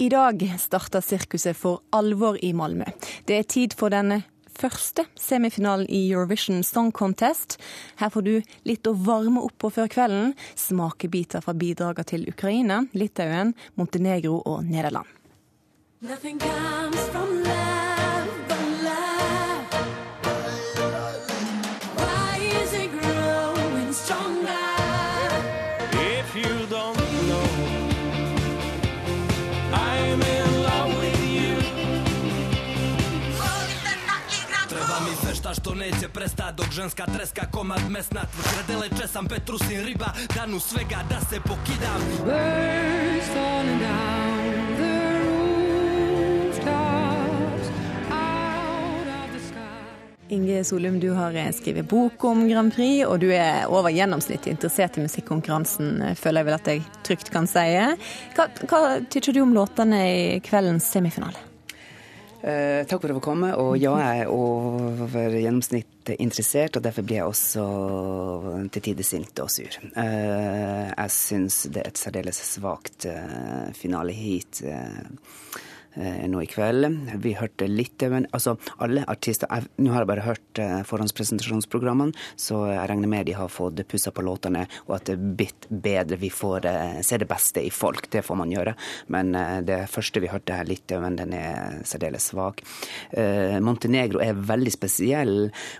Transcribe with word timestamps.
I 0.00 0.08
dag 0.08 0.40
starter 0.58 1.02
sirkuset 1.04 1.56
for 1.56 1.82
alvor 1.92 2.38
i 2.44 2.54
Malmö. 2.56 2.86
Det 3.28 3.36
er 3.36 3.42
tid 3.44 3.74
for 3.76 3.92
den 3.92 4.22
første 4.48 5.04
semifinalen 5.20 5.84
i 5.92 6.06
Eurovision 6.08 6.62
Song 6.64 6.88
Contest. 6.92 7.58
Her 8.00 8.08
får 8.08 8.24
du 8.24 8.32
litt 8.64 8.88
å 8.88 8.94
varme 8.96 9.44
opp 9.44 9.58
på 9.60 9.68
før 9.76 9.92
kvelden. 9.92 10.32
Smakebiter 10.56 11.44
fra 11.44 11.52
bidragene 11.52 12.08
til 12.08 12.24
Ukraina, 12.32 12.80
Litauen, 12.96 13.52
Montenegro 13.76 14.40
og 14.40 14.64
Nederland. 14.64 15.04
Nothing 16.00 16.38
comes 16.38 17.08
from 17.12 17.49
Treba 34.70 34.96
mi 35.04 35.28
fešta 35.28 35.54
što 35.54 35.74
neće 35.74 36.08
presta 36.14 36.52
Dok 36.52 36.70
ženska 36.70 37.06
treska 37.06 37.46
komad 37.52 37.80
mesna 37.90 38.20
Tvrdele 38.20 38.88
česam 39.00 39.26
petrusin 39.26 39.84
riba 39.84 40.06
Danu 40.36 40.60
svega 40.60 40.98
da 41.10 41.20
se 41.20 41.40
pokidam 41.40 42.00
Birds 42.24 43.26
falling 43.34 43.80
down 43.80 44.76
the 44.76 44.94
rooftops 46.30 46.68
out 48.10 49.06
of 49.06 49.30
the 49.32 49.40
sky 49.48 50.34
Inge 50.34 50.64
Solum, 50.64 51.00
du 51.00 51.10
har 51.10 51.34
eh, 51.34 51.52
skrevet 51.52 51.88
bok 51.88 52.24
om 52.24 52.48
Grand 52.48 52.74
Prix, 52.74 53.06
og 53.06 53.20
du 53.20 53.30
er 53.32 53.66
over 53.68 53.90
gjennomsnittet 53.90 54.46
interessert 54.46 54.96
i 54.96 55.00
musikkonkurransen, 55.00 56.02
eh, 56.02 56.14
føler 56.14 56.40
jeg 56.40 56.46
vel 56.46 56.54
at 56.54 56.66
jeg 56.66 56.82
trygt 57.02 57.30
kan 57.30 57.46
si. 57.46 57.68
Hva, 58.36 58.48
hva 58.70 59.00
tykker 59.10 59.32
du 59.32 59.42
om 59.42 59.54
låtene 59.54 60.04
i 60.14 60.40
kveldens 60.40 60.92
semifinale? 60.92 61.49
Eh, 62.40 62.86
takk 62.88 63.02
for 63.02 63.06
at 63.06 63.12
jeg 63.12 63.18
fikk 63.18 63.26
komme. 63.26 63.50
Og 63.60 63.74
ja, 63.80 63.92
jeg 64.00 64.24
er 64.24 64.32
over 64.32 65.36
gjennomsnittet 65.36 66.20
interessert, 66.22 66.78
og 66.78 66.84
derfor 66.84 67.04
blir 67.06 67.20
jeg 67.20 67.32
også 67.32 67.64
til 68.72 68.86
tider 68.88 69.06
sint 69.06 69.42
og 69.44 69.50
sur. 69.52 69.80
Eh, 69.90 70.86
jeg 70.88 71.16
syns 71.16 71.62
det 71.68 71.84
er 71.84 71.90
et 71.92 72.00
særdeles 72.00 72.40
svakt 72.54 73.08
eh, 73.10 73.68
finaleheat. 73.76 74.62
Eh, 75.94 76.28
nå 76.28 76.42
i 76.42 76.46
kveld. 76.46 76.86
Vi 77.18 77.32
hørte 77.34 77.66
litt 77.66 78.02
men 78.10 78.28
altså 78.30 78.54
alle 78.80 79.02
artister 79.10 79.48
jeg, 79.50 79.66
Nå 79.82 79.90
har 79.90 80.04
jeg 80.04 80.08
bare 80.08 80.22
hørt 80.24 80.60
eh, 80.62 80.76
forhåndspresentasjonsprogrammene, 80.86 82.14
så 82.38 82.60
jeg 82.70 82.84
regner 82.92 83.10
med 83.10 83.26
de 83.26 83.34
har 83.34 83.50
fått 83.50 83.82
pussa 83.90 84.12
på 84.14 84.22
låtene, 84.22 84.62
og 84.86 84.94
at 84.96 85.08
det 85.08 85.16
er 85.16 85.34
blitt 85.40 85.66
bedre. 85.68 86.18
Vi 86.20 86.30
får 86.30 86.68
eh, 86.70 87.00
se 87.06 87.18
det 87.18 87.26
beste 87.28 87.64
i 87.66 87.72
folk, 87.74 88.06
det 88.12 88.22
får 88.22 88.38
man 88.38 88.52
gjøre. 88.54 88.76
Men 89.10 89.34
det 89.66 89.80
første 89.90 90.22
vi 90.22 90.30
hørte 90.30 90.54
her, 90.54 90.68
litt 90.68 90.92
men 91.02 91.16
den 91.18 91.32
er 91.36 91.80
særdeles 91.86 92.28
svak. 92.30 92.60
Montenegro 93.62 94.20
er 94.22 94.38
veldig 94.38 94.72
spesiell 94.72 95.34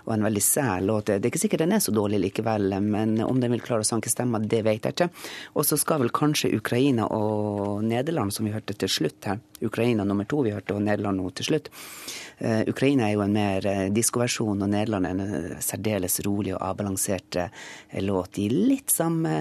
og 0.05 0.11
en 0.13 0.25
veldig 0.25 0.43
sær 0.43 0.83
låt. 0.83 1.09
Det 1.09 1.19
er 1.19 1.31
ikke 1.31 1.41
sikkert 1.41 1.63
den 1.63 1.75
er 1.75 1.83
så 1.83 1.93
dårlig 1.95 2.19
likevel, 2.25 2.75
men 2.83 3.17
om 3.23 3.39
den 3.41 3.53
vil 3.55 3.63
klare 3.63 3.85
å 3.85 3.87
sanke 3.87 4.11
stemmer, 4.11 4.43
det 4.43 4.61
vet 4.67 4.87
jeg 4.87 4.95
ikke. 4.95 5.09
Og 5.55 5.67
så 5.67 5.79
skal 5.79 6.03
vel 6.03 6.13
kanskje 6.15 6.53
Ukraina 6.57 7.07
og 7.15 7.83
Nederland, 7.87 8.33
som 8.35 8.47
vi 8.47 8.55
hørte 8.55 8.75
til 8.77 8.91
slutt 8.91 9.29
her, 9.29 9.41
Ukraina 9.61 10.00
nummer 10.07 10.27
to 10.29 10.41
vi 10.45 10.53
hørte, 10.55 10.75
og 10.75 10.83
Nederland 10.85 11.21
nå 11.21 11.29
til 11.37 11.47
slutt. 11.49 11.69
Eh, 12.39 12.63
Ukraina 12.71 13.07
er 13.07 13.15
jo 13.15 13.23
en 13.25 13.35
mer 13.35 13.67
eh, 13.69 13.83
diskoversjon, 13.93 14.63
og 14.65 14.71
Nederland 14.71 15.07
er 15.07 15.15
en 15.15 15.23
eh, 15.25 15.59
særdeles 15.61 16.19
rolig 16.25 16.55
og 16.55 16.63
avbalansert 16.71 17.37
låt 18.01 18.39
i 18.41 18.47
litt 18.51 18.93
samme 18.93 19.31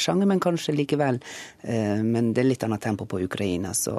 sjanger, 0.00 0.28
men 0.28 0.40
kanskje 0.42 0.74
likevel. 0.76 1.20
Men 1.62 2.32
det 2.32 2.42
er 2.42 2.48
litt 2.48 2.64
annet 2.66 2.82
tempo 2.82 3.06
på 3.08 3.20
Ukraina, 3.24 3.74
så 3.76 3.98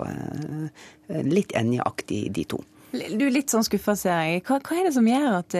litt 1.23 1.53
Enja-aktig 1.57 2.25
de 2.33 2.45
to. 2.49 2.59
Du 2.93 3.25
er 3.25 3.33
litt 3.33 3.49
sånn 3.49 3.65
skuffa, 3.65 3.95
ser 3.97 4.19
jeg. 4.27 4.43
Hva, 4.45 4.59
hva 4.61 4.77
er 4.77 4.87
det 4.87 4.93
som 4.93 5.07
gjør 5.09 5.39
at 5.39 5.55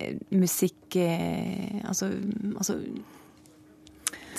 eh, 0.00 0.16
musikk 0.34 0.96
eh, 0.98 1.80
altså, 1.84 2.10
altså 2.56 2.78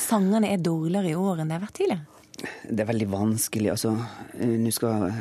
Sangene 0.01 0.49
er 0.49 0.63
dårligere 0.63 1.11
i 1.11 1.17
år 1.19 1.41
enn 1.41 1.51
det 1.51 1.59
har 1.59 1.63
vært 1.65 1.77
tidligere? 1.77 2.10
Det 2.69 2.83
er 2.83 2.89
veldig 2.89 3.09
vanskelig. 3.11 3.71
Altså, 3.73 3.95
eh, 4.37 4.69
skal 4.73 5.11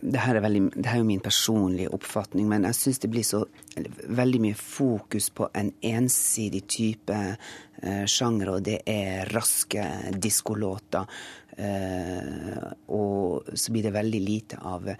det 0.00 0.20
her, 0.22 0.36
er 0.36 0.44
veldig, 0.44 0.62
det 0.76 0.86
her 0.86 0.98
er 0.98 1.02
jo 1.02 1.08
min 1.08 1.22
personlige 1.24 1.92
oppfatning, 1.94 2.48
men 2.50 2.66
jeg 2.68 2.78
syns 2.78 3.00
det 3.02 3.10
blir 3.10 3.26
så 3.26 3.42
veldig 4.20 4.42
mye 4.44 4.58
fokus 4.58 5.30
på 5.34 5.48
en 5.56 5.72
ensidig 5.84 6.62
type 6.70 7.16
eh, 7.16 8.04
sjanger, 8.10 8.52
og 8.54 8.66
det 8.66 8.80
er 8.90 9.30
raske 9.34 9.86
diskolåter. 10.22 11.08
Eh, 11.56 12.66
og 12.92 13.48
så 13.54 13.72
blir 13.72 13.88
det 13.88 13.96
veldig 13.96 14.22
lite 14.22 14.60
av 14.60 14.90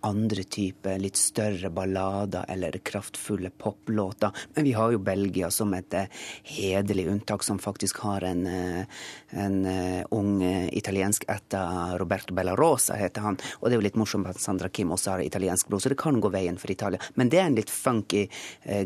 andre 0.00 0.42
typer 0.42 0.98
litt 0.98 1.16
større 1.16 1.70
ballader 1.70 2.44
eller 2.48 2.78
kraftfulle 2.84 3.50
poplåter. 3.50 4.30
Men 4.54 4.64
vi 4.64 4.72
har 4.72 4.92
jo 4.92 4.98
Belgia 4.98 5.50
som 5.50 5.74
et 5.74 5.94
eh, 5.94 6.10
hederlig 6.56 7.06
unntak, 7.10 7.44
som 7.46 7.58
faktisk 7.62 8.02
har 8.06 8.26
en, 8.26 8.46
eh, 8.46 8.84
en 9.30 9.58
eh, 9.66 10.04
ung 10.10 10.42
italiensk 10.72 11.24
etter 11.28 11.98
Roberto 11.98 12.34
Bellarosa, 12.34 12.98
heter 13.00 13.26
han. 13.26 13.40
Og 13.60 13.68
det 13.68 13.76
er 13.76 13.80
jo 13.80 13.88
litt 13.88 14.00
morsomt 14.00 14.30
at 14.30 14.42
Sandra 14.42 14.68
Kim 14.68 14.94
også 14.94 15.16
har 15.16 15.26
italiensk 15.26 15.68
blod, 15.68 15.82
så 15.82 15.92
det 15.92 16.00
kan 16.00 16.20
gå 16.20 16.32
veien 16.32 16.58
for 16.60 16.70
Italia. 16.70 17.00
Men 17.14 17.32
det 17.32 17.40
er 17.40 17.50
en 17.50 17.58
litt 17.58 17.72
funky, 17.72 18.26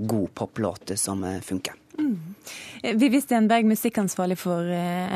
god 0.06 0.34
poplåt 0.36 0.98
som 1.00 1.24
funker. 1.44 1.79
Mm. 2.00 2.96
Vivi 2.98 3.20
Stenberg, 3.20 3.68
musikkansvarlig 3.68 4.38
for 4.40 4.64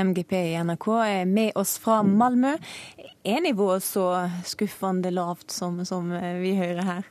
MGP 0.05 0.33
i 0.37 0.59
NRK, 0.61 0.89
er 1.07 1.25
med 1.25 1.57
oss 1.59 1.79
fra 1.81 2.03
Malmö. 2.05 2.53
Er 3.25 3.41
nivået 3.41 3.83
så 3.83 4.29
skuffende 4.45 5.11
lavt 5.11 5.51
som, 5.51 5.81
som 5.89 6.13
vi 6.43 6.55
hører 6.61 6.85
her? 6.91 7.11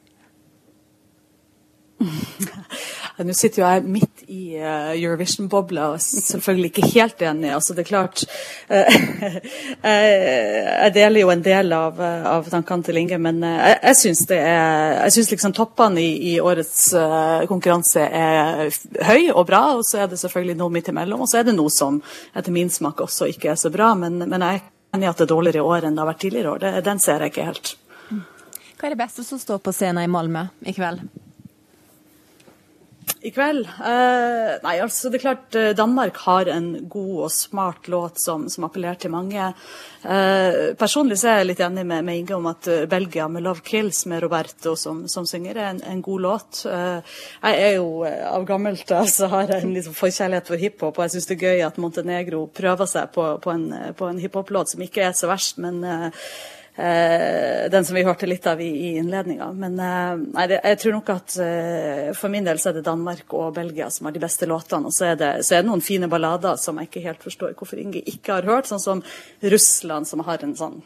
Nå 3.13 3.33
sitter 3.37 3.61
jo 3.61 3.65
jeg 3.67 3.83
midt 3.85 4.23
i 4.25 4.55
uh, 4.57 4.89
Eurovision-bobla 4.95 5.91
og 5.93 5.99
selvfølgelig 6.01 6.71
ikke 6.71 6.87
helt 6.95 7.21
enig. 7.21 7.51
Altså, 7.53 7.75
det 7.77 7.83
er 7.83 7.89
klart 7.91 8.23
uh, 8.73 9.35
Jeg 9.85 10.93
deler 10.95 11.19
jo 11.21 11.29
en 11.29 11.43
del 11.45 11.75
av, 11.77 11.99
av 12.01 12.49
tankene 12.49 12.87
til 12.87 12.97
Inge, 13.03 13.19
men 13.21 13.43
uh, 13.45 13.69
jeg, 13.69 13.77
jeg 13.83 15.13
syns 15.13 15.29
liksom 15.29 15.53
toppene 15.53 16.01
i, 16.01 16.33
i 16.33 16.35
årets 16.41 16.89
konkurranse 17.49 18.01
er 18.01 18.73
høy 19.05 19.29
og 19.29 19.45
bra, 19.49 19.61
og 19.77 19.85
så 19.85 20.03
er 20.03 20.09
det 20.09 20.17
selvfølgelig 20.23 20.57
noe 20.57 20.73
midt 20.73 20.89
imellom. 20.89 21.21
Og 21.21 21.29
så 21.29 21.41
er 21.41 21.49
det 21.49 21.57
noe 21.57 21.69
som 21.73 22.01
etter 22.33 22.55
min 22.55 22.71
smak 22.73 23.05
også 23.05 23.29
ikke 23.29 23.53
er 23.53 23.61
så 23.61 23.69
bra, 23.73 23.93
men, 23.99 24.23
men 24.25 24.41
jeg 24.41 24.63
er 24.63 24.97
enig 24.97 25.05
i 25.05 25.11
at 25.11 25.21
det 25.21 25.27
er 25.27 25.35
dårligere 25.35 25.61
i 25.61 25.69
år 25.75 25.85
enn 25.85 25.93
det 25.97 26.01
har 26.01 26.09
vært 26.09 26.23
tidligere 26.25 26.55
år. 26.55 26.63
Det, 26.65 26.73
den 26.89 27.03
ser 27.03 27.21
jeg 27.21 27.33
ikke 27.33 27.51
helt. 27.51 27.75
Hva 28.79 28.89
er 28.89 28.97
det 28.97 29.03
beste 29.05 29.23
som 29.23 29.39
står 29.39 29.61
på 29.63 29.71
scenen 29.71 30.03
i 30.03 30.11
Malmö 30.11 30.47
i 30.65 30.73
kveld? 30.75 31.05
I 33.23 33.31
kveld? 33.31 33.67
Eh, 33.79 34.49
nei, 34.65 34.73
altså 34.83 35.07
det 35.07 35.21
er 35.21 35.23
klart 35.23 35.57
Danmark 35.79 36.17
har 36.25 36.49
en 36.51 36.73
god 36.91 37.13
og 37.27 37.31
smart 37.31 37.87
låt 37.87 38.19
som, 38.19 38.49
som 38.51 38.65
appellerer 38.67 38.99
til 38.99 39.13
mange. 39.13 39.45
Eh, 40.03 40.73
personlig 40.75 41.21
så 41.21 41.29
er 41.31 41.39
jeg 41.39 41.49
litt 41.53 41.63
enig 41.63 41.85
med, 41.87 42.03
med, 42.03 42.19
Inge 42.19 42.35
om 42.35 42.49
at 42.51 42.67
Belgia 42.91 43.29
med 43.31 43.45
'Love 43.45 43.63
Kills' 43.63 44.03
med 44.11 44.25
Roberto 44.25 44.75
som, 44.75 45.05
som 45.07 45.27
synger, 45.29 45.55
er 45.55 45.69
en, 45.69 45.81
en 45.87 46.01
god 46.03 46.25
låt. 46.27 46.65
Eh, 46.67 47.15
jeg 47.47 47.63
er 47.69 47.73
jo 47.77 48.03
av 48.03 48.43
gammelt 48.49 48.91
av 48.91 49.07
så 49.07 49.31
har 49.31 49.47
jeg 49.47 49.63
en 49.63 49.73
liksom 49.77 49.95
forkjærlighet 49.95 50.51
for 50.51 50.59
hiphop, 50.59 50.97
og 50.97 51.07
jeg 51.07 51.15
syns 51.15 51.31
det 51.31 51.37
er 51.37 51.47
gøy 51.47 51.65
at 51.69 51.79
Montenegro 51.79 52.43
prøver 52.51 52.91
seg 52.91 53.15
på, 53.15 53.29
på 53.39 53.55
en, 53.55 53.69
på 53.95 54.11
en 54.11 54.19
hiphop-låt 54.19 54.75
som 54.75 54.83
ikke 54.83 55.07
er 55.07 55.15
så 55.15 55.31
verst, 55.31 55.63
men 55.63 55.79
Eh, 55.83 56.09
den 56.75 57.85
som 57.85 57.95
vi 57.95 58.03
hørte 58.03 58.25
litt 58.25 58.47
av 58.49 58.61
i, 58.61 58.67
i 58.67 58.87
innledninga. 58.97 59.51
Men 59.53 59.79
eh, 59.79 60.23
nei, 60.33 60.45
det, 60.49 60.59
jeg 60.63 60.79
tror 60.81 60.95
nok 60.97 61.11
at 61.13 61.35
eh, 61.43 62.09
for 62.17 62.33
min 62.33 62.47
del 62.47 62.61
så 62.61 62.71
er 62.71 62.79
det 62.79 62.85
Danmark 62.87 63.35
og 63.37 63.53
Belgia 63.57 63.89
som 63.93 64.09
har 64.09 64.15
de 64.15 64.23
beste 64.23 64.49
låtene. 64.49 64.89
Og 64.89 64.95
så 64.95 65.11
er, 65.11 65.19
det, 65.19 65.31
så 65.45 65.57
er 65.57 65.63
det 65.63 65.69
noen 65.69 65.85
fine 65.85 66.09
ballader 66.09 66.57
som 66.61 66.81
jeg 66.81 66.89
ikke 66.89 67.05
helt 67.05 67.25
forstår 67.25 67.53
hvorfor 67.59 67.81
Inge 67.81 68.01
ikke 68.01 68.39
har 68.39 68.49
hørt. 68.49 68.69
Sånn 68.71 68.81
som 68.81 69.03
Russland, 69.53 70.09
som 70.09 70.25
har 70.25 70.41
en 70.45 70.55
sånn 70.57 70.79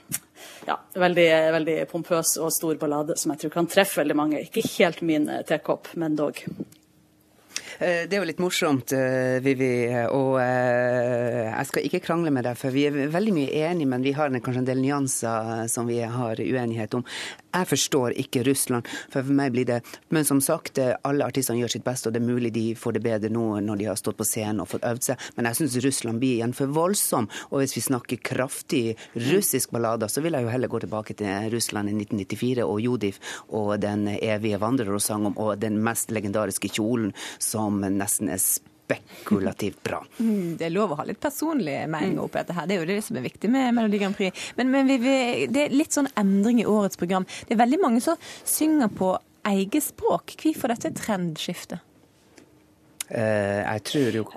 ja, 0.68 0.76
veldig, 1.00 1.30
veldig 1.56 1.78
pompøs 1.92 2.36
og 2.44 2.52
stor 2.54 2.76
ballade 2.82 3.16
som 3.18 3.32
jeg 3.34 3.46
tror 3.46 3.56
kan 3.56 3.72
treffe 3.72 4.02
veldig 4.02 4.20
mange. 4.20 4.44
Ikke 4.44 4.68
helt 4.76 5.00
min 5.08 5.32
tekopp, 5.48 5.94
men 5.96 6.20
dog. 6.20 6.44
Det 7.78 8.10
er 8.10 8.18
jo 8.18 8.26
litt 8.26 8.40
morsomt, 8.42 8.90
Vivi, 9.46 9.70
og 10.10 10.40
jeg 10.42 11.68
skal 11.70 11.86
ikke 11.86 12.02
krangle 12.02 12.32
med 12.34 12.48
deg, 12.48 12.58
for 12.58 12.74
vi 12.74 12.88
er 12.90 13.12
veldig 13.14 13.34
mye 13.36 13.64
enige, 13.70 13.90
men 13.92 14.06
vi 14.06 14.16
har 14.18 14.34
kanskje 14.34 14.64
en 14.64 14.70
del 14.70 14.82
nyanser 14.82 15.68
som 15.70 15.86
vi 15.90 16.00
har 16.02 16.42
uenighet 16.42 16.98
om. 16.98 17.06
Jeg 17.54 17.68
forstår 17.70 18.16
ikke 18.20 18.44
Russland, 18.48 18.88
for 19.14 19.28
meg 19.34 19.54
blir 19.56 19.68
det 19.68 19.80
Men 20.14 20.26
som 20.26 20.40
sagt, 20.44 20.80
alle 20.80 21.26
artistene 21.26 21.62
gjør 21.62 21.74
sitt 21.78 21.86
beste, 21.86 22.10
og 22.10 22.16
det 22.16 22.22
er 22.22 22.28
mulig 22.28 22.52
de 22.54 22.66
får 22.76 22.98
det 22.98 23.04
bedre 23.06 23.32
nå 23.34 23.46
når 23.64 23.80
de 23.80 23.90
har 23.90 24.00
stått 24.00 24.18
på 24.20 24.28
scenen 24.28 24.62
og 24.64 24.70
fått 24.72 24.86
øvd 24.88 25.10
seg, 25.10 25.26
men 25.36 25.50
jeg 25.50 25.60
syns 25.60 25.78
Russland 25.86 26.22
blir 26.22 26.38
igjen 26.38 26.56
for 26.58 26.72
voldsom. 26.76 27.30
Og 27.52 27.62
hvis 27.62 27.76
vi 27.78 27.86
snakker 27.88 28.24
kraftig 28.32 28.84
russisk 29.30 29.74
ballader, 29.76 30.12
så 30.12 30.24
vil 30.24 30.38
jeg 30.38 30.48
jo 30.48 30.54
heller 30.54 30.72
gå 30.72 30.82
tilbake 30.84 31.18
til 31.18 31.52
Russland 31.54 31.92
i 31.92 31.98
1994 31.98 32.66
og 32.68 32.82
Jodif 32.84 33.20
og 33.50 33.76
Den 33.82 34.08
evige 34.18 34.62
vandrer 34.62 34.96
og 34.96 35.04
sang 35.04 35.28
om, 35.30 35.38
og 35.38 35.60
den 35.62 35.80
mest 35.84 36.12
legendariske 36.12 36.72
kjolen 36.74 37.14
som 37.40 37.82
nesten 37.82 38.32
er 38.34 38.42
spekulativt 38.88 39.84
bra. 39.84 40.06
Mm, 40.20 40.58
det 40.58 40.66
er 40.66 40.72
lov 40.72 40.94
å 40.94 40.98
ha 41.02 41.06
litt 41.08 41.20
personlige 41.20 41.88
meninger 41.92 42.24
oppi 42.24 42.40
dette 42.40 42.56
her. 42.56 42.68
Det 42.68 42.76
er 42.76 42.80
jo 42.84 42.90
det 42.90 43.02
som 43.04 43.18
er 43.20 43.26
viktig 43.26 43.50
med 43.52 43.76
Melodi 43.76 44.00
Grand 44.00 44.16
Prix. 44.16 44.46
Men, 44.56 44.72
men 44.72 44.88
vi, 44.88 44.98
vi, 45.04 45.16
det 45.52 45.66
er 45.66 45.76
litt 45.76 45.96
sånn 45.96 46.08
endring 46.20 46.62
i 46.64 46.70
årets 46.70 47.00
program. 47.00 47.28
Det 47.48 47.58
er 47.58 47.64
veldig 47.66 47.82
mange 47.84 48.02
som 48.04 48.16
synger 48.48 48.94
på 48.96 49.12
eget 49.52 49.84
språk. 49.90 50.38
Hvorfor 50.40 50.68
dette 50.72 50.94
trendskiftet? 50.96 51.84
Uh, 53.08 53.64
jeg 53.64 53.84
tror 53.88 54.16
jo 54.20 54.24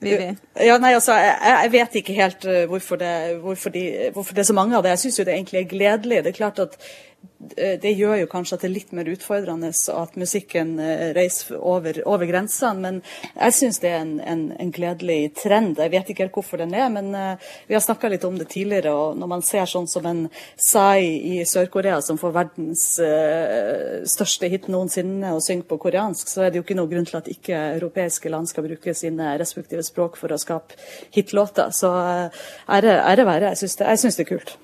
Vivi? 0.00 0.30
Ja, 0.60 0.76
nei, 0.80 0.92
altså, 0.96 1.12
jeg, 1.20 1.36
jeg, 1.40 1.70
vet 1.72 1.94
ikke 2.00 2.14
helt 2.16 2.46
uh, 2.48 2.62
hvorfor, 2.68 2.96
det, 3.00 3.12
hvorfor, 3.40 3.72
de, 3.72 3.82
hvorfor, 4.14 4.36
det, 4.36 4.42
er 4.44 4.48
så 4.48 4.56
mange 4.56 4.76
av 4.76 4.84
det. 4.84 4.92
Jeg 4.94 5.02
syns 5.06 5.18
jo 5.20 5.26
det 5.28 5.34
egentlig 5.36 5.60
er 5.60 5.68
gledelig. 5.72 6.22
Det 6.24 6.32
er 6.32 6.36
klart 6.36 6.60
at 6.64 6.76
Eh, 7.15 7.15
det 7.56 7.92
gjør 7.94 8.22
jo 8.22 8.28
kanskje 8.30 8.56
at 8.56 8.62
det 8.64 8.68
er 8.68 8.74
litt 8.74 8.92
mer 8.96 9.08
utfordrende 9.12 9.68
at 9.70 10.16
musikken 10.18 10.76
eh, 10.82 11.10
reiser 11.16 11.58
over, 11.58 11.98
over 12.08 12.28
grensene. 12.28 12.80
Men 12.82 13.00
jeg 13.34 13.56
syns 13.56 13.80
det 13.82 13.90
er 13.90 14.00
en, 14.02 14.14
en, 14.20 14.44
en, 14.56 14.72
gledelig 14.74 15.34
trend. 15.38 15.80
Jeg 15.80 15.92
vet 15.92 16.10
ikke 16.10 16.24
helt 16.24 16.36
hvorfor 16.36 16.60
den 16.60 16.74
er, 16.76 16.88
men 16.92 17.12
uh, 17.14 17.50
vi 17.68 17.76
har 17.76 17.84
snakka 17.84 18.10
litt 18.12 18.24
om 18.28 18.38
det 18.40 18.48
tidligere. 18.52 18.92
og 18.92 19.18
Når 19.20 19.30
man 19.30 19.44
ser 19.46 19.68
sånn 19.70 19.88
som 19.90 20.06
en 20.08 20.24
Psy 20.56 21.04
i 21.36 21.42
Sør-Korea 21.48 22.00
som 22.04 22.18
får 22.20 22.34
verdens 22.34 22.86
største 24.10 24.50
hit 24.52 24.68
noensinne 24.72 25.34
og 25.36 25.42
synger 25.44 25.68
på 25.68 25.80
koreansk, 25.86 26.30
så 26.32 26.46
er 26.46 26.52
det 26.52 26.60
jo 26.60 26.66
ikke 26.66 26.78
noe 26.78 26.90
grunn 26.90 27.08
til 27.08 27.20
at 27.20 27.30
ikke 27.30 27.60
europeiske 27.76 28.32
land 28.32 28.50
skal 28.50 28.66
bruke 28.66 28.96
sine 28.96 29.36
respektive 29.40 29.84
språk 29.86 30.18
for 30.20 30.32
å 30.32 30.40
skape 30.40 30.78
hitlåter. 31.14 31.72
Så 31.76 31.92
ære, 31.92 32.98
ære 33.02 33.28
være. 33.28 33.54
Jeg 33.54 33.64
syns 33.64 33.78
det, 33.80 34.18
det 34.24 34.26
er 34.26 34.34
kult. 34.34 34.58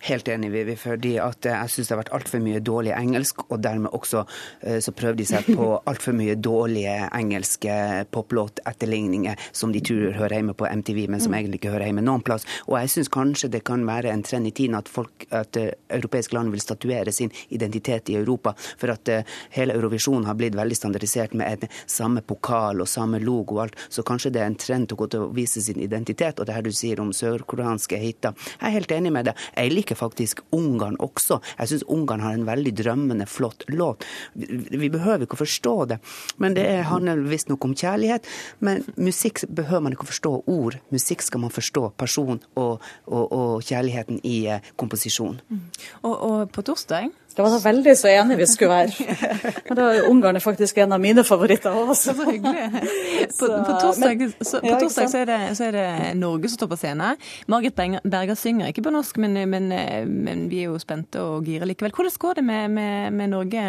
Helt 0.00 0.28
enig, 0.28 0.50
Vivi. 0.52 0.76
fordi 0.76 1.16
at 1.20 1.44
jeg 1.44 1.70
syns 1.72 1.88
det 1.88 1.94
har 1.94 2.00
vært 2.00 2.12
altfor 2.16 2.40
mye 2.44 2.60
dårlig 2.64 2.92
engelsk, 2.96 3.42
og 3.50 3.60
dermed 3.64 3.92
også 3.92 4.22
eh, 4.62 4.78
så 4.80 4.94
prøvde 4.96 5.20
de 5.20 5.26
seg 5.28 5.48
på 5.50 5.66
altfor 5.90 6.16
mye 6.16 6.36
dårlige 6.40 7.08
engelske 7.12 7.74
poplåtetterligninger 8.14 9.48
som 9.52 9.74
de 9.74 9.82
tror 9.84 10.16
hører 10.16 10.38
hjemme 10.38 10.56
på 10.56 10.68
MTV, 10.68 11.02
men 11.12 11.20
som 11.20 11.34
mm. 11.34 11.38
egentlig 11.38 11.60
ikke 11.60 11.74
hører 11.74 11.90
hjemme 11.90 12.04
noen 12.06 12.24
plass. 12.24 12.46
Og 12.68 12.78
jeg 12.80 12.94
syns 12.94 13.12
kanskje 13.12 13.52
det 13.52 13.64
kan 13.68 13.84
være 13.86 14.12
en 14.12 14.24
trend 14.24 14.48
i 14.48 14.54
tiden 14.56 14.78
at, 14.78 14.88
folk, 14.88 15.26
at 15.30 15.60
uh, 15.60 15.68
europeiske 15.98 16.36
land 16.36 16.52
vil 16.54 16.64
statuere 16.64 17.12
sin 17.12 17.32
identitet 17.52 18.08
i 18.12 18.18
Europa. 18.20 18.54
For 18.80 18.92
at 18.94 19.10
hele 19.54 19.74
Eurovisjonen 19.76 20.26
har 20.28 20.36
blitt 20.38 20.56
veldig 20.56 20.76
standardisert 20.76 21.34
med 21.36 21.64
en 21.66 21.74
samme 21.90 22.22
pokal 22.24 22.80
og 22.82 22.88
samme 22.90 23.20
logo 23.22 23.58
og 23.58 23.64
alt. 23.66 23.78
Så 23.92 24.04
kanskje 24.06 24.32
det 24.34 24.42
er 24.42 24.50
en 24.50 24.58
trend 24.58 24.88
til 24.88 24.96
å 24.96 25.02
gå 25.02 25.10
til 25.12 25.26
å 25.26 25.30
vise 25.34 25.62
sin 25.64 25.80
identitet. 25.82 26.40
Og 26.40 26.48
det 26.48 26.56
her 26.56 26.64
du 26.64 26.72
sier 26.74 27.00
om 27.02 27.12
sørkoreanske 27.14 27.98
hiter, 28.00 28.34
jeg 28.54 28.68
er 28.68 28.76
helt 28.78 28.94
enig 28.94 29.12
med 29.14 29.28
deg. 29.30 29.44
Liker 29.74 29.98
faktisk 29.98 30.42
Ungarn 30.54 30.98
også. 31.02 31.40
Jeg 31.58 31.72
syns 31.72 31.86
Ungarn 31.90 32.24
har 32.24 32.36
en 32.36 32.46
veldig 32.48 32.74
drømmende, 32.78 33.26
flott 33.30 33.66
låt. 33.72 34.04
Vi 34.34 34.90
behøver 34.92 35.26
ikke 35.26 35.38
å 35.38 35.42
forstå 35.44 35.74
det, 35.92 36.00
men 36.42 36.56
det 36.56 36.66
handler 36.88 37.24
visstnok 37.28 37.64
om 37.66 37.76
kjærlighet. 37.78 38.28
Men 38.64 38.84
musikk 38.96 39.44
behøver 39.48 39.86
man 39.86 39.96
ikke 39.96 40.06
å 40.06 40.12
forstå 40.12 40.34
ord. 40.54 40.78
Musikk 40.94 41.24
skal 41.26 41.44
man 41.44 41.54
forstå 41.54 41.88
person 42.00 42.40
og, 42.60 42.84
og, 43.08 43.24
og 43.24 43.66
kjærligheten 43.66 44.22
i 44.24 44.38
eh, 44.54 44.72
komposisjon. 44.80 45.40
Mm. 45.50 45.66
Og, 46.04 46.14
og 46.14 46.54
på 46.54 46.64
torsdag 46.66 47.10
det 47.36 47.42
var 47.42 47.50
så 47.50 47.58
veldig 47.64 47.96
så 47.98 48.08
enige 48.08 48.38
vi 48.38 48.46
skulle 48.46 48.70
være. 48.70 49.16
Men 49.68 49.78
da 49.78 49.86
er 49.90 50.08
Ungarn 50.10 50.36
er 50.38 50.44
faktisk 50.44 50.78
en 50.78 50.94
av 50.94 51.00
mine 51.02 51.24
favoritter 51.26 51.74
også. 51.74 52.14
Så 52.14 52.28
hyggelig. 52.30 52.68
På, 53.40 53.46
på 53.46 53.72
torsdag, 53.80 54.20
så, 54.40 54.60
på 54.62 54.74
torsdag 54.80 55.08
så, 55.10 55.18
er 55.18 55.24
det, 55.24 55.38
så, 55.58 55.64
er 55.64 55.72
det, 55.74 55.86
Norge 56.20 56.48
som 56.48 56.60
står 56.60 56.68
på 56.70 56.76
scenen. 56.78 57.16
Margit 57.50 57.74
Berger 58.04 58.34
synger 58.38 58.70
ikke 58.70 58.84
på 58.86 58.92
norsk, 58.94 59.18
men, 59.18 59.34
men, 59.50 59.68
men 60.06 60.44
vi 60.50 60.62
er 60.62 60.70
jo 60.70 60.78
spente 60.78 61.22
og 61.22 61.48
gira 61.48 61.66
likevel. 61.66 61.92
Hvordan 61.96 62.18
går 62.18 62.38
det 62.38 62.44
med, 62.44 62.68
med, 62.68 63.10
med 63.10 63.32
Norge, 63.32 63.64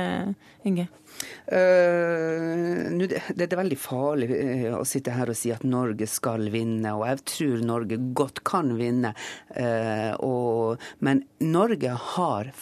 Inge? 0.66 0.88
Uh, 1.46 2.92
det, 3.02 3.22
det, 3.36 3.50
er 3.50 3.60
veldig 3.60 3.80
farlig 3.80 4.30
uh, 4.32 4.80
å 4.80 4.86
sitte 4.88 5.14
her 5.16 5.32
og 5.32 5.38
si 5.38 5.54
at 5.54 5.66
Norge 5.68 6.08
skal 6.10 6.50
vinne, 6.54 6.96
og 6.96 7.06
jeg 7.10 7.26
tror 7.36 7.66
Norge 7.66 8.00
godt 8.18 8.44
kan 8.48 8.74
vinne. 8.80 9.14
Uh, 9.54 10.14
og, 10.26 10.88
men 11.06 11.26
Norge 11.44 11.98
har 12.16 12.54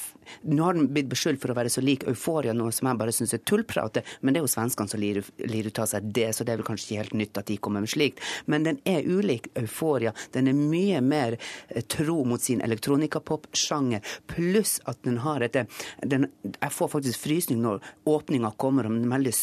nå 0.41 0.63
har 0.63 0.77
den 0.77 0.89
blitt 0.93 1.09
beskyldt 1.11 1.41
for 1.41 1.53
å 1.53 1.57
være 1.57 1.71
så 1.73 1.83
lik 1.83 2.05
Euforia, 2.09 2.53
noe 2.55 2.73
som 2.75 2.89
jeg 2.89 2.99
bare 2.99 3.13
syns 3.15 3.35
er 3.35 3.43
tullprat. 3.47 3.99
Men 4.21 4.33
det 4.33 4.41
er 4.41 4.47
jo 4.47 4.51
svenskene 4.51 4.91
som 4.91 5.01
lirer, 5.01 5.27
ut 5.27 5.81
av 5.81 5.89
seg 5.89 6.09
det, 6.15 6.29
så 6.35 6.45
det 6.45 6.53
er 6.53 6.61
vel 6.61 6.67
kanskje 6.67 6.87
ikke 6.87 7.01
helt 7.03 7.17
nytt 7.21 7.39
at 7.39 7.49
de 7.49 7.59
kommer 7.63 7.83
med 7.83 7.91
slikt. 7.93 8.23
Men 8.51 8.67
den 8.67 8.79
er 8.89 9.07
ulik 9.07 9.49
Euforia. 9.59 10.13
Den 10.35 10.49
er 10.51 10.57
mye 10.57 11.01
mer 11.03 11.37
eh, 11.37 11.83
tro 11.87 12.21
mot 12.27 12.41
sin 12.41 12.63
elektronikapop-sjanger, 12.63 14.03
pluss 14.29 14.79
at 14.89 15.01
den 15.07 15.19
har 15.23 15.43
et 15.43 15.55
Jeg 15.55 16.71
får 16.73 16.89
faktisk 16.95 17.25
frysning 17.25 17.61
når 17.63 17.83
åpninga 18.09 18.52
kommer, 18.59 18.87
om 18.87 18.99
den 18.99 19.11
veldig, 19.11 19.33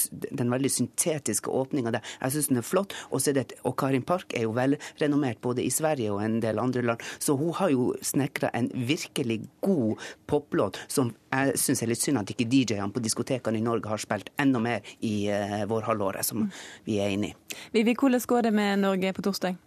den 0.41 0.53
veldig 0.53 0.73
syntetiske 0.73 1.51
åpninga 1.51 1.95
der. 1.97 2.07
Jeg 2.21 2.37
syns 2.37 2.51
den 2.51 2.61
er 2.62 2.67
flott. 2.67 2.97
Og, 3.11 3.21
så 3.21 3.33
er 3.33 3.41
det, 3.41 3.59
og 3.69 3.77
Karin 3.81 4.07
Park 4.07 4.35
er 4.37 4.47
jo 4.47 4.55
velrenommert 4.57 5.41
både 5.45 5.65
i 5.65 5.73
Sverige 5.75 6.12
og 6.15 6.23
en 6.25 6.41
del 6.43 6.61
andre 6.62 6.85
land, 6.87 7.05
så 7.19 7.37
hun 7.39 7.55
har 7.59 7.73
jo 7.73 7.91
snekra 8.05 8.51
en 8.57 8.71
virkelig 8.75 9.41
god 9.65 10.01
poplåt 10.31 10.81
som 10.89 11.12
jeg 11.31 11.59
syns 11.62 11.83
er 11.85 11.91
litt 11.93 12.03
synd 12.03 12.19
at 12.21 12.31
ikke 12.33 12.49
DJ-ene 12.51 12.91
på 12.95 13.03
diskotekene 13.05 13.61
i 13.61 13.65
Norge 13.65 13.91
har 13.91 14.03
spilt 14.03 14.33
enda 14.41 14.59
mer 14.62 14.87
i 15.07 15.31
uh, 15.31 15.62
vårhalvåret, 15.71 16.27
som 16.27 16.45
mm. 16.45 16.51
vi 16.89 16.99
er 17.03 17.15
inne 17.15 17.31
i. 17.31 17.35
Vivi, 17.77 17.95
hvordan 17.95 18.27
går 18.33 18.49
det 18.49 18.55
med 18.57 18.83
Norge 18.83 19.15
på 19.15 19.27
torsdag? 19.29 19.59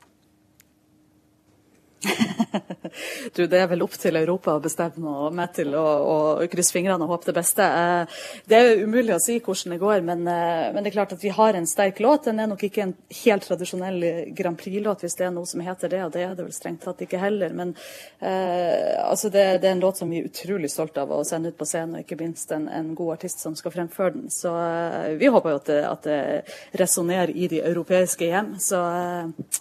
du, 3.35 3.45
det 3.47 3.59
er 3.59 3.69
vel 3.71 3.83
opp 3.85 3.95
til 3.99 4.17
Europa 4.19 4.55
å 4.55 4.61
bestemme 4.63 5.13
og 5.25 5.35
meg 5.35 5.53
til 5.57 5.73
å, 5.77 5.83
å 5.83 6.17
krysse 6.51 6.75
fingrene 6.75 7.05
og 7.05 7.13
håpe 7.15 7.29
det 7.29 7.35
beste. 7.37 7.65
Eh, 7.65 8.19
det 8.49 8.59
er 8.59 8.83
umulig 8.83 9.15
å 9.15 9.21
si 9.23 9.39
hvordan 9.39 9.75
det 9.75 9.79
går, 9.81 10.03
men, 10.05 10.25
eh, 10.29 10.69
men, 10.73 10.81
det 10.81 10.91
er 10.91 10.97
klart 10.97 11.15
at 11.15 11.23
vi 11.23 11.33
har 11.33 11.57
en 11.57 11.69
sterk 11.69 12.01
låt. 12.03 12.27
Den 12.29 12.43
er 12.43 12.49
nok 12.51 12.65
ikke 12.67 12.85
en 12.85 12.95
helt 13.23 13.47
tradisjonell 13.47 13.99
Grand 14.37 14.59
Prix-låt, 14.59 15.05
hvis 15.05 15.17
det 15.19 15.27
er 15.27 15.35
noe 15.35 15.49
som 15.49 15.63
heter 15.65 15.93
det, 15.93 16.03
og 16.05 16.13
det 16.15 16.25
er 16.25 16.35
det 16.37 16.47
vel 16.47 16.55
strengt 16.55 16.83
tatt 16.85 17.05
ikke 17.05 17.21
heller. 17.21 17.55
Men 17.55 17.75
eh, 18.19 18.93
altså 19.03 19.31
det, 19.33 19.45
det, 19.63 19.69
er 19.69 19.77
en 19.77 19.83
låt 19.83 20.01
som 20.01 20.11
vi 20.11 20.21
er 20.21 20.29
utrolig 20.29 20.71
stolt 20.73 20.97
av 21.01 21.13
å 21.13 21.23
sende 21.27 21.53
ut 21.53 21.59
på 21.59 21.69
scenen, 21.69 21.97
og 21.97 22.05
ikke 22.05 22.19
minst 22.21 22.51
en, 22.55 22.69
en 22.71 22.93
god 22.97 23.17
artist 23.17 23.43
som 23.43 23.57
skal 23.59 23.75
fremføre 23.75 24.17
den. 24.17 24.29
Så 24.33 24.53
eh, 24.53 25.13
vi 25.21 25.31
håper 25.33 25.55
jo 25.55 25.61
at 25.61 25.71
det, 25.71 25.81
at 25.87 26.11
resonnerer 26.79 27.33
i 27.35 27.47
de 27.51 27.61
europeiske 27.63 28.27
hjem. 28.29 28.55
Så 28.61 28.79
eh, 28.79 29.53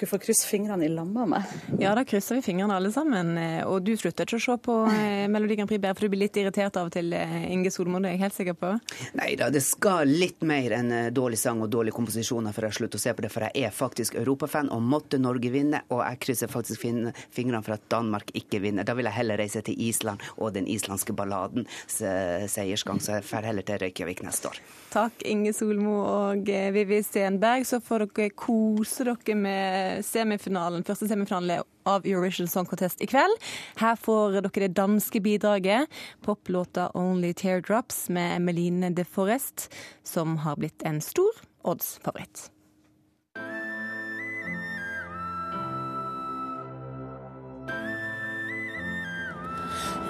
dere 0.00 0.08
får 0.08 0.22
krysse 0.22 0.48
fingrene 0.48 0.84
i 0.84 0.88
lamma 0.88 1.26
med. 1.26 1.42
Ja, 1.78 1.92
da 1.94 2.04
krysser 2.08 2.38
vi 2.38 2.42
fingrene 2.42 2.76
alle 2.76 2.92
sammen. 2.92 3.36
Eh, 3.38 3.60
og 3.68 3.82
du 3.84 3.92
slutter 4.00 4.24
ikke 4.24 4.38
å 4.38 4.44
se 4.44 4.56
på 4.64 4.76
eh, 4.88 5.26
Melodi 5.28 5.58
Grand 5.58 5.68
Prix 5.68 5.82
bare 5.82 5.96
for 5.96 6.06
du 6.06 6.14
blir 6.14 6.24
litt 6.24 6.38
irritert 6.40 6.78
av 6.80 6.88
og 6.88 6.94
til, 6.94 7.12
eh, 7.16 7.50
Inge 7.52 7.72
Solmo, 7.74 8.00
det 8.00 8.10
er 8.12 8.16
jeg 8.16 8.22
helt 8.24 8.36
sikker 8.38 8.56
på? 8.60 8.72
Nei 9.20 9.34
da, 9.40 9.50
det 9.52 9.62
skal 9.66 10.08
litt 10.08 10.40
mer 10.46 10.76
enn 10.78 10.92
dårlig 11.14 11.40
sang 11.40 11.60
og 11.64 11.70
dårlige 11.72 11.96
komposisjoner 11.96 12.56
for 12.56 12.68
å 12.68 12.72
slutte 12.74 12.96
å 12.96 13.02
se 13.02 13.14
på 13.16 13.26
det, 13.26 13.32
for 13.32 13.46
jeg 13.48 13.66
er 13.68 13.74
faktisk 13.74 14.16
europafan 14.20 14.70
og 14.72 14.84
måtte 14.86 15.20
Norge 15.20 15.52
vinne, 15.52 15.82
og 15.90 16.02
jeg 16.04 16.22
krysser 16.24 16.52
faktisk 16.52 16.80
fingrene 16.80 17.64
for 17.66 17.76
at 17.76 17.88
Danmark 17.92 18.32
ikke 18.36 18.62
vinner. 18.64 18.86
Da 18.88 18.96
vil 18.96 19.10
jeg 19.10 19.18
heller 19.18 19.40
reise 19.40 19.62
til 19.66 19.76
Island 19.90 20.22
og 20.38 20.54
den 20.56 20.68
islandske 20.70 21.14
balladen 21.16 21.68
seiersgang, 21.90 23.02
så 23.02 23.18
jeg 23.18 23.28
drar 23.28 23.50
heller 23.50 23.66
til 23.66 23.80
Reykjavik 23.82 24.24
neste 24.24 24.52
år. 24.52 24.60
Takk, 24.90 25.22
Inge 25.30 25.52
Solmo 25.54 26.00
og 26.02 26.48
Vivi 26.74 26.98
Stenberg. 27.06 27.66
Så 27.68 27.78
får 27.84 28.06
dere 28.10 28.32
kose 28.34 29.06
dere 29.06 29.36
med 29.38 29.89
semifinalen, 30.06 30.84
første 30.86 31.08
semifinale 31.10 31.60
av 31.88 32.06
Eurovision 32.06 32.48
Song 32.50 32.68
Contest 32.68 33.02
i 33.02 33.08
kveld. 33.10 33.36
Her 33.80 33.98
får 34.00 34.40
dere 34.40 34.66
det 34.66 34.76
danske 34.78 35.20
bidraget, 35.20 35.88
poplåta 36.22 36.90
'Only 36.94 37.32
Teardrops' 37.32 38.10
med 38.10 38.36
Emeline 38.36 38.94
de 38.94 39.04
Forest, 39.04 39.68
som 40.04 40.36
har 40.36 40.56
blitt 40.56 40.82
en 40.84 41.00
stor 41.00 41.32
odds-favoritt. 41.64 42.50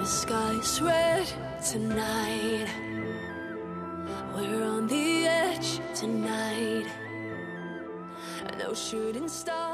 The 0.01 0.07
sky's 0.07 0.81
red 0.81 1.27
tonight. 1.73 2.69
We're 4.35 4.65
on 4.65 4.89
the 4.89 5.27
edge 5.27 5.81
tonight. 5.95 6.87
no 8.71 8.75
shooting 8.75 9.29
star 9.29 9.70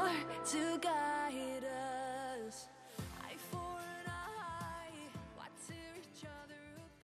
to 0.51 0.77
guide. 0.79 0.96